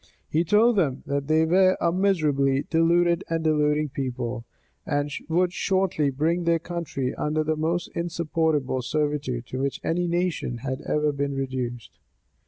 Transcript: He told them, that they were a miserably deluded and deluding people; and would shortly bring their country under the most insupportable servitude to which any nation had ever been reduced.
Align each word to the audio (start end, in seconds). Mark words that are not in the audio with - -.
He 0.27 0.43
told 0.43 0.77
them, 0.77 1.03
that 1.05 1.27
they 1.27 1.45
were 1.45 1.77
a 1.79 1.91
miserably 1.91 2.65
deluded 2.67 3.23
and 3.29 3.43
deluding 3.43 3.89
people; 3.89 4.45
and 4.83 5.11
would 5.29 5.53
shortly 5.53 6.09
bring 6.09 6.43
their 6.45 6.57
country 6.57 7.13
under 7.13 7.43
the 7.43 7.55
most 7.55 7.87
insupportable 7.89 8.81
servitude 8.81 9.45
to 9.45 9.59
which 9.59 9.79
any 9.83 10.07
nation 10.07 10.57
had 10.63 10.81
ever 10.87 11.11
been 11.11 11.35
reduced. 11.35 11.99